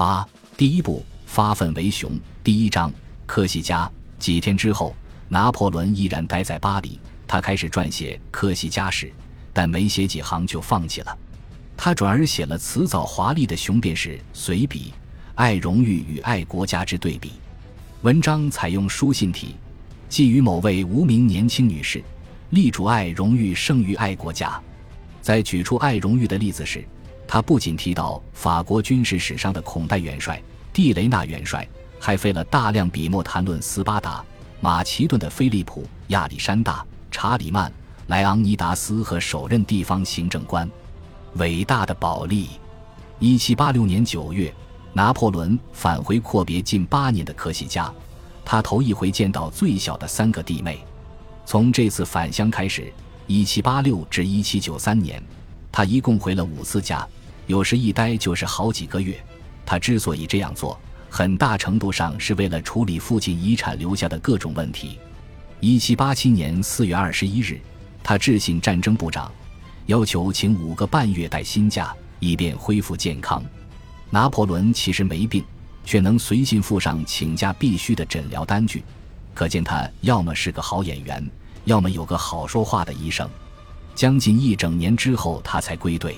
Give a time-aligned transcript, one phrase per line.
[0.00, 2.10] 八第一部发愤为雄。
[2.42, 2.90] 第一章
[3.26, 3.86] 科西嘉。
[4.18, 4.96] 几天之后，
[5.28, 9.12] 拿破仑依然待在巴黎，他开始撰写科西嘉史，
[9.52, 11.18] 但没写几行就放弃了。
[11.76, 14.90] 他转而写了辞藻华丽的雄辩式随笔
[15.34, 17.28] 《爱荣誉与爱国家之对比》。
[18.00, 19.54] 文章采用书信体，
[20.08, 22.02] 寄予某位无名年轻女士，
[22.48, 24.58] 力主爱荣誉胜于爱国家。
[25.20, 26.82] 在举出爱荣誉的例子时，
[27.32, 30.42] 他不仅提到法国军事史上的孔代元帅、
[30.72, 31.64] 蒂雷纳元帅，
[32.00, 34.20] 还费了大量笔墨谈论斯巴达、
[34.60, 37.72] 马其顿的菲利普、亚历山大、查理曼、
[38.08, 40.68] 莱昂尼达斯和首任地方行政官。
[41.34, 42.48] 伟大的保利。
[43.20, 44.52] 一七八六年九月，
[44.92, 47.94] 拿破仑返回阔别近八年的科西嘉，
[48.44, 50.84] 他头一回见到最小的三个弟妹。
[51.46, 52.92] 从这次返乡开始，
[53.28, 55.22] 一七八六至一七九三年，
[55.70, 57.06] 他一共回了五次家，
[57.50, 59.20] 有时一待就是好几个月。
[59.66, 60.78] 他之所以这样做，
[61.08, 65.00] 很大程度上是为了处理父亲遗产留下的各种问题。
[65.58, 67.60] 一七八七年四月二十一日，
[68.04, 69.30] 他致信战争部长。
[69.86, 73.42] 要求请五个半月带薪假，以便恢复健康。
[74.10, 75.44] 拿破仑其实没病，
[75.84, 78.84] 却能随信附上请假必须的诊疗单据，
[79.34, 81.28] 可见他要么是个好演员，
[81.64, 83.28] 要么有个好说话的医生。
[83.96, 86.14] 将近一整年之后，他才归队。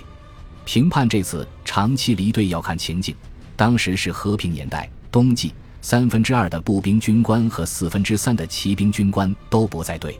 [0.64, 3.14] 评判这次长期离队要看情境。
[3.56, 10.18] 当时是和平年代，冬季，三分之二的步兵军官和四分之三的骑兵军官都不在队。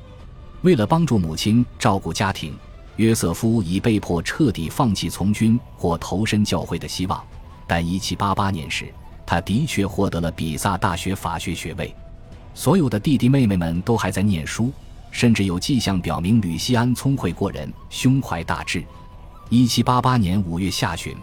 [0.62, 2.54] 为了帮助母亲照顾家庭。
[2.96, 7.24] 约瑟夫已被迫彻底放弃从军或投身教会的希望，
[7.66, 8.92] 但1788年时，
[9.24, 11.92] 他的确获得了比萨大学法学学位。
[12.54, 14.70] 所有的弟弟妹妹们都还在念书，
[15.10, 18.84] 甚至有迹象表明吕西安聪慧过人，胸怀大志。
[19.53, 21.14] 1788年5月下旬，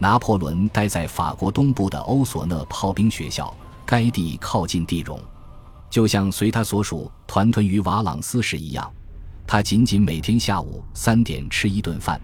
[0.00, 5.20] 拿破仑待在法国东部的欧索讷炮兵学校，该地靠近地荣，
[5.88, 8.92] 就像随他所属团屯于瓦朗斯时一样。
[9.46, 12.20] 他仅仅每天下午三点吃一顿饭，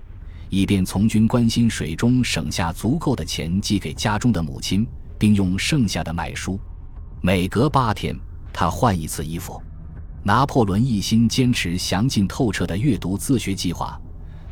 [0.49, 4.85] 以便从军关心水中省下足够的钱寄给家中的母亲，
[5.17, 6.59] 并用剩下的买书。
[7.21, 8.19] 每隔八天，
[8.53, 9.63] 他换一次衣服。
[10.25, 13.97] 拿破仑一心坚持详尽透彻的阅读自学计划。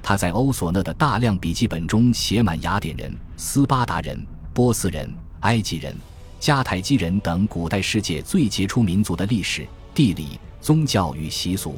[0.03, 5.95] 他在欧索讷的大量笔记本中写满雅典人、斯巴达人、波斯人、埃及人、
[6.41, 11.77] 迦太基人等古代世界最杰出民族的历史、地理、宗教与习俗。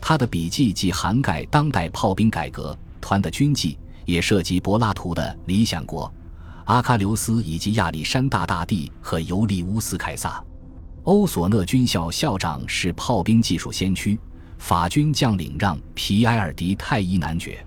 [0.00, 6.06] 他的笔记既涵盖当代炮兵改革团的军纪，也涉及柏拉图的《理想国》、
[6.64, 10.42] 阿喀琉斯以及亚历山大大帝和尤利乌斯凯撒。
[11.02, 14.18] 欧索讷军校校长是炮兵技术先驱
[14.58, 17.64] 法军将领让·皮埃尔迪泰伊男爵。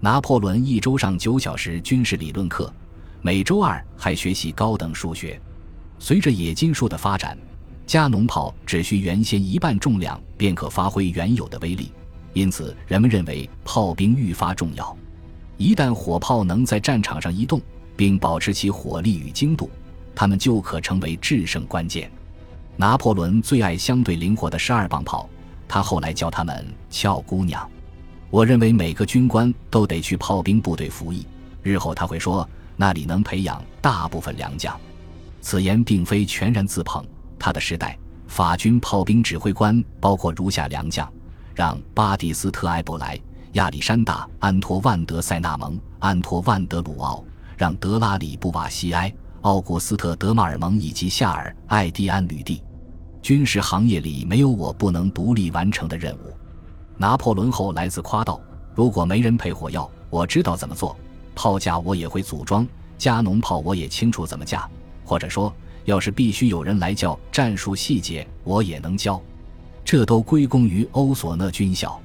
[0.00, 2.72] 拿破仑一周上九小时军事理论课，
[3.22, 5.40] 每周二还学习高等数学。
[5.98, 7.38] 随着冶金术的发展。
[7.86, 11.92] 加农炮只需原先一半重量便可发挥原有的威力，
[12.32, 14.96] 因此人们认为炮兵愈发重要。
[15.58, 17.60] 一旦火炮能在战场上移动，
[17.94, 19.68] 并保持其火力与精度，
[20.14, 22.10] 它们就可成为制胜关键。
[22.74, 25.28] 拿破仑最爱相对灵活的十二磅炮，
[25.74, 27.68] 他后来叫他们“俏姑娘”。
[28.30, 31.26] 我认为每个军官都得去炮兵部队服役，
[31.64, 34.78] 日后他会说那里能培养大部分良将。
[35.40, 37.04] 此言并非全然自捧。
[37.40, 37.98] 他的时代，
[38.28, 41.12] 法军炮兵指挥官包括如下良将：
[41.56, 43.20] 让·巴蒂斯特·埃伯莱、
[43.54, 47.24] 亚历山大·安托万·德塞纳蒙、安托万·德鲁奥、
[47.56, 52.62] 让·德拉里·布瓦西埃、奥古斯特·德马尔蒙以及夏尔·艾蒂安·吕蒂。
[53.24, 56.36] 军事行业里没有我不能独立完成的任务。
[56.98, 58.38] 拿破仑后来自夸道
[58.76, 60.94] ：“如果没人配火药，我知道怎么做；
[61.34, 62.68] 炮架我也会组装，
[62.98, 64.68] 加农炮我也清楚怎么架。”
[65.04, 65.50] 或者说。
[65.86, 69.20] 要是必须有人来教战术细节，我也能教。
[69.84, 72.00] 这都归功于欧索讷军校。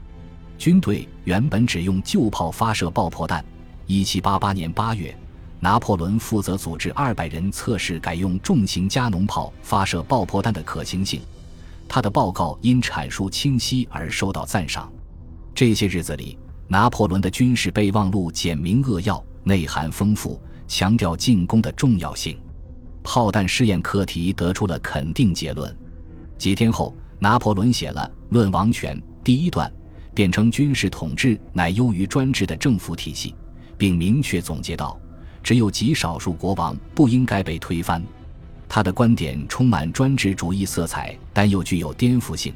[0.57, 3.43] 军队原本只用旧炮发射爆破弹。
[3.87, 5.17] 1788年8月，
[5.59, 11.21] 拿破仑负责组织200人测试改用重型加农炮发射爆破弹的可行性。
[11.87, 14.91] 他的报告因阐述清晰而受到赞赏。
[15.53, 16.37] 这些日子里，
[16.67, 22.39] 拿破仑的军事备忘录简明扼要，内涵丰富，强调进攻的重要性。
[23.03, 25.75] 炮弹试验课题得出了肯定结论。
[26.37, 29.69] 几天后，拿破仑写了《论王权》第一段，
[30.13, 33.33] 辩称军事统治乃优于专制的政府体系，
[33.77, 34.97] 并明确总结道：
[35.43, 38.03] 只有极少数国王不应该被推翻。
[38.67, 42.53] 他的观点充满专制主义色彩，但又具有颠覆性。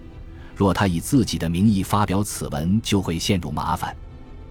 [0.55, 3.95] 若他以自己的名义发表此文，就会陷入麻烦。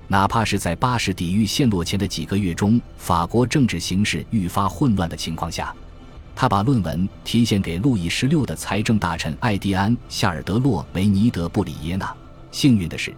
[0.09, 5.73] 哪怕是在巴士底狱陷落前的几个月中，法国政治形势愈发混乱的情况下，
[6.35, 12.13] 他把论文提献给路易十六的财政大臣艾蒂安·夏尔德洛维尼德布里耶纳。
[12.51, 13.15] 幸运的是，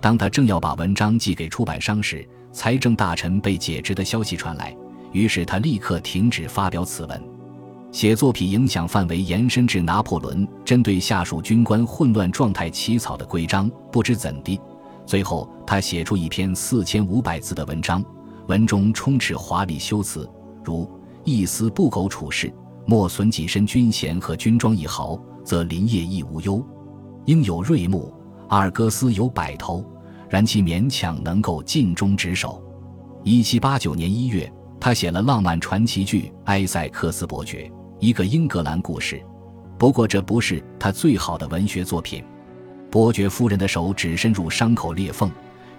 [0.00, 4.74] 当他正要把文章寄给出版商时，财政大臣被解职的消息传来，
[5.10, 7.20] 于是他立刻停止发表此文。
[7.90, 13.68] 写作品影响范围延伸至拿破仑针对下属军官混乱状态起草的规章。
[13.90, 14.60] 不知怎地，
[15.04, 18.04] 最后他写出一篇四千五百字的文章，
[18.46, 20.28] 文中充斥华丽修辞，
[20.62, 20.88] 如
[21.24, 22.52] “一丝不苟处事，
[22.86, 26.64] 莫损己身军衔和军装一毫，则林业亦无忧。
[27.26, 28.14] 应有瑞木，
[28.48, 29.84] 阿尔戈斯有百头，
[30.34, 32.60] 然其勉强能够尽忠职守。”
[33.22, 37.70] 一七八九年一月，他写了浪漫传奇剧《埃塞克斯伯爵》。
[38.00, 39.22] 一个英格兰故事，
[39.78, 42.24] 不过这不是他最好的文学作品。
[42.90, 45.30] 伯爵夫人的手指伸入伤口裂缝，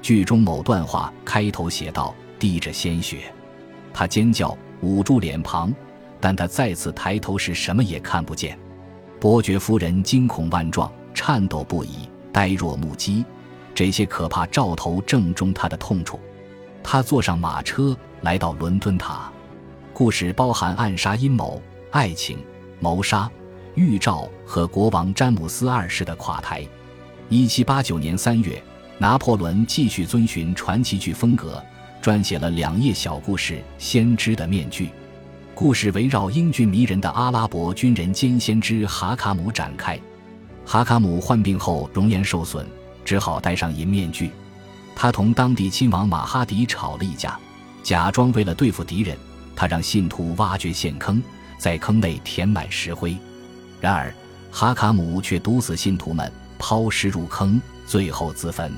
[0.02, 3.32] 剧中某段话开头写道：“滴着鲜血。”
[3.94, 5.72] 他尖叫，捂住脸庞，
[6.22, 8.58] 但他再次抬头时什么也看不见。
[9.20, 13.24] 伯爵夫人惊恐万状，颤抖不已，呆若木鸡。
[13.76, 16.20] 这些可怕兆头正中他的痛处。
[16.82, 19.30] 他坐上马车，来到伦敦塔。
[19.94, 21.62] 故事包含暗杀阴谋。
[21.92, 22.38] 爱情、
[22.82, 23.32] 谋杀、
[23.76, 26.62] 预兆和国王詹姆斯二世的垮台。
[27.30, 28.62] 一七八九年三月，
[28.98, 31.64] 拿破仑继续遵循传奇剧风格，
[32.02, 34.88] 撰写了两页小故事《先知的面具》。
[35.54, 39.98] 故事围绕英俊迷人的阿拉伯军人兼先知哈卡姆展开。
[40.66, 42.68] 哈卡姆患病后容颜受损，
[43.06, 44.32] 只好戴上银面具。
[44.96, 47.40] 他同当地亲王马哈迪吵了一架，
[47.84, 49.18] 假装为了对付敌人，
[49.56, 51.24] 他让信徒挖掘陷坑。
[51.58, 53.18] 在坑内填满石灰，
[53.80, 54.14] 然而
[54.52, 56.30] 哈卡姆却毒死信徒们，
[56.60, 58.72] 抛尸入坑，最后自焚。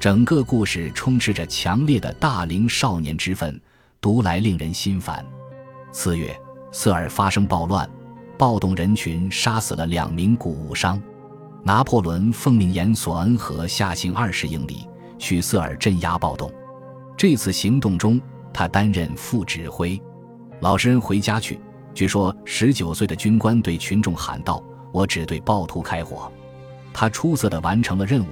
[0.00, 3.58] 整个故事充斥着强烈的大龄少年之愤，
[4.00, 5.24] 读来令人心烦。
[5.92, 6.36] 次月，
[6.72, 7.88] 瑟尔发生暴乱，
[8.36, 11.00] 暴动人群杀死了两名谷物商。
[11.62, 16.50] 拿破仑奉命沿索恩河下行二十英里，去瑟尔镇压暴动。
[17.16, 18.20] 这次行动中，
[18.52, 20.00] 他担任副指挥。
[20.60, 21.60] 老实人回家去。
[21.92, 24.62] 据说，十九岁的军官对群众喊道
[24.92, 26.30] ：“我只对暴徒开火。”
[26.94, 28.28] 他出色地完成了任务，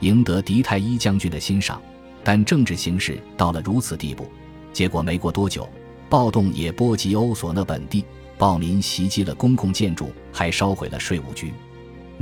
[0.00, 1.80] 赢得迪泰伊将军的欣赏。
[2.24, 4.26] 但政治形势到了如此地步，
[4.72, 5.68] 结果没过多久，
[6.08, 8.04] 暴动也波及欧索讷本地，
[8.38, 11.52] 暴民袭击了公共建筑，还烧毁了税务局。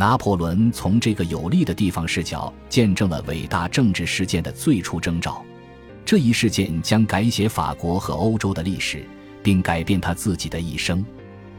[0.01, 5.45] 拿破仑从这个有利的地方视角，见证了伟大政治事件的最初征兆。
[6.07, 9.05] 这一事件将改写法国和欧洲的历史。
[9.43, 11.05] 并改变他自己的一生。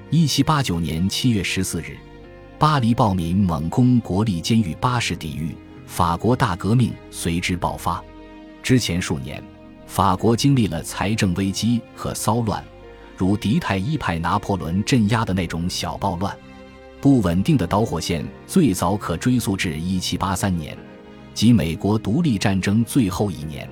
[0.09, 1.97] 一七八九年七月十四日，
[2.59, 5.55] 巴黎暴民猛攻国立监狱巴士底狱，
[5.85, 8.03] 法国大革命随之爆发。
[8.61, 9.43] 之前数年，
[9.87, 12.63] 法国经历了财政危机和骚乱，
[13.17, 16.35] 如迪泰一派拿破仑镇压的那种小暴乱。
[17.01, 20.77] 不稳定的导火线最早可追溯至一七八三年，
[21.33, 23.67] 即美国独立战争最后一年。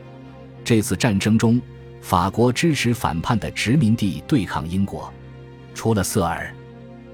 [0.66, 1.62] 这次战争中。
[2.02, 5.14] 法国支持反叛的殖民地对抗英国，
[5.76, 6.50] 除了瑟尔，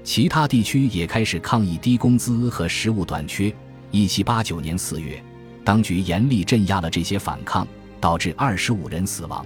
[0.04, 3.52] 其他地区也开始抗议低工资和食物短缺。
[3.90, 5.20] 一七八九年四月，
[5.64, 7.66] 当局严厉镇压了这些反抗，
[8.00, 9.44] 导致二十五人死亡。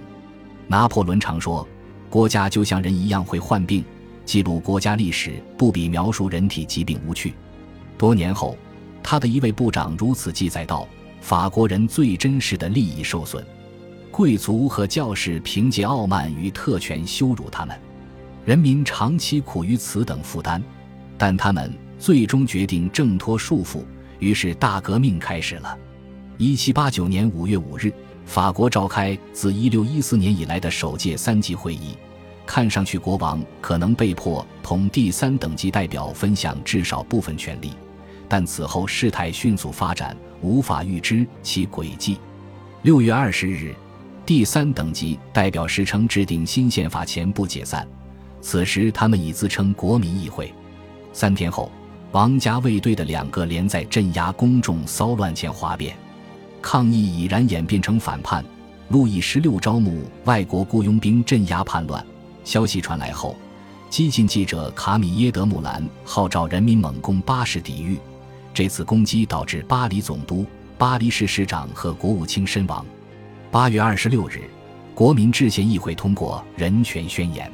[0.67, 1.67] 拿破仑常说
[2.07, 3.83] ：“国家就像人一样会患病，
[4.31, 7.33] 记录国家历史不比描述人体疾病无趣。”
[7.99, 8.57] 多年后，
[9.03, 10.87] 他的一位部长如此记载道
[11.19, 13.45] ：“法国人最真实的利益受损。”
[14.09, 17.77] 贵族和教士凭借傲慢与特权羞辱他们，
[18.45, 20.63] 人民长期苦于此等负担，
[21.17, 23.83] 但他们最终决定挣脱束缚，
[24.19, 25.77] 于是大革命开始了。
[26.37, 27.91] 一七八九年五月五日，
[28.25, 31.97] 法国召开自一六一四年以来的首届三级会议，
[32.45, 37.71] 看上去国王可能被迫同第三等级代表分享至少部分权力，
[38.27, 42.17] 但此后事态迅速发展，无法预知其轨迹。
[42.81, 43.73] 六月二十日。
[44.23, 47.85] 第三等级代表时称制定新宪法前不解散，
[48.39, 50.53] 此时他们已自称国民议会。
[51.11, 51.69] 三天后，
[52.11, 55.97] 王家卫队的两个连在镇压公众骚乱前哗变，
[56.61, 58.45] 抗议已然演变成反叛。
[58.89, 62.05] 路易十六招募外国雇佣兵镇压叛乱。
[62.43, 63.35] 消息传来后，
[63.89, 67.97] 激进记者卡米耶德穆兰号召人民猛攻巴士底狱。
[68.53, 70.45] 这次攻击导致巴黎总督、
[70.77, 72.85] 巴黎市市长和国务卿身亡。
[73.49, 74.41] 八月二十六日，
[74.93, 77.51] 国民制宪议会通过人权宣言。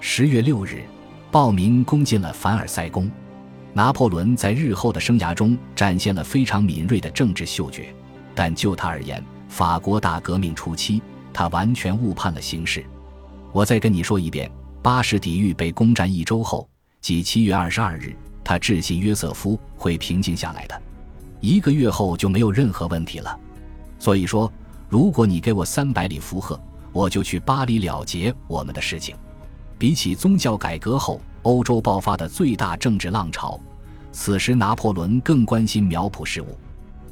[0.00, 0.82] 十月六日，
[1.30, 3.10] 暴民攻进了凡尔赛宫。
[3.74, 7.94] 拿破仑在日后的生涯中展现了非常敏锐的政治嗅觉，
[8.34, 11.00] 但就他而言，法国大革命初期，
[11.32, 12.84] 他完全误判了形势。
[13.52, 16.66] 我再跟你说一遍，巴士底狱被攻占一周后，
[17.02, 20.82] 即七月二十二日，他致信约瑟夫会平静下来的。
[21.40, 23.38] 一个月后就没有任何问题了。
[23.98, 24.50] 所以说，
[24.88, 26.58] 如果你给我三百里符赫，
[26.92, 29.14] 我就去巴黎了结我们的事情。
[29.76, 33.60] 比起宗教改革后欧洲爆发的最大政治浪潮，
[34.12, 36.56] 此时拿破仑更关心苗圃事务。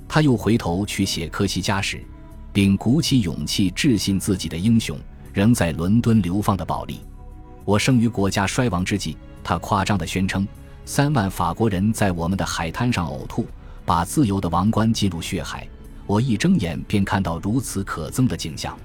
[0.09, 2.03] 他又回头去写科西嘉史，
[2.51, 4.99] 并鼓起勇气致信自己的英雄，
[5.33, 7.01] 仍在伦敦流放的保利。
[7.65, 10.47] 我生于国家衰亡之际，他夸张地宣称：
[10.85, 13.47] 三万法国人在我们的海滩上呕吐，
[13.85, 15.69] 把自由的王冠进入血海。
[16.07, 18.77] 我一睁眼便看到如此可憎的景象。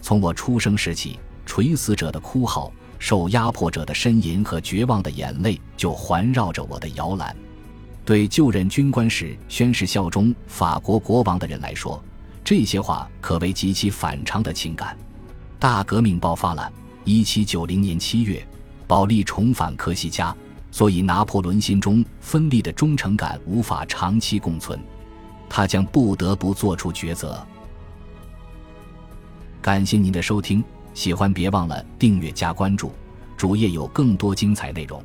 [0.00, 7.36] 从我出生时起，垂死者的哭号、受压迫者的呻吟和绝望的眼泪就环绕着我的摇篮。
[8.04, 12.02] 对就任军官时宣誓效忠法国国王的人来说，
[12.42, 14.96] 这些话可谓极其反常的情感。
[15.62, 16.72] 大革命爆发了，
[17.04, 18.44] 一七九零年七月，
[18.88, 20.36] 保利重返科西嘉，
[20.72, 24.76] 所以拿破仑心中分立的忠诚感无法长期共存，
[25.48, 27.40] 他将不得不做出抉择。
[29.60, 30.64] 感谢您的收听，
[30.94, 32.90] 喜欢别忘了订阅加关注，
[33.36, 35.00] 主页有更多精彩内容。